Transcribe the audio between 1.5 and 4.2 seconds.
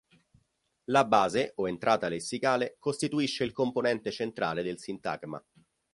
o entrata lessicale costituisce il componente